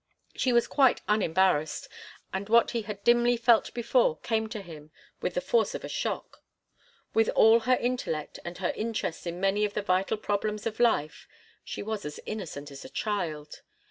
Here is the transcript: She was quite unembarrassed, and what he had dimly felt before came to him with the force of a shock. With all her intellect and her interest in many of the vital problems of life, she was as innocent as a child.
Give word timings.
She 0.35 0.51
was 0.51 0.65
quite 0.67 1.03
unembarrassed, 1.07 1.87
and 2.33 2.49
what 2.49 2.71
he 2.71 2.81
had 2.81 3.03
dimly 3.03 3.37
felt 3.37 3.71
before 3.75 4.17
came 4.21 4.49
to 4.49 4.63
him 4.63 4.89
with 5.21 5.35
the 5.35 5.41
force 5.41 5.75
of 5.75 5.83
a 5.83 5.87
shock. 5.87 6.41
With 7.13 7.29
all 7.35 7.59
her 7.59 7.75
intellect 7.75 8.39
and 8.43 8.57
her 8.57 8.73
interest 8.75 9.27
in 9.27 9.39
many 9.39 9.63
of 9.63 9.75
the 9.75 9.83
vital 9.83 10.17
problems 10.17 10.65
of 10.65 10.79
life, 10.79 11.27
she 11.63 11.83
was 11.83 12.03
as 12.03 12.19
innocent 12.25 12.71
as 12.71 12.83
a 12.83 12.89
child. 12.89 13.61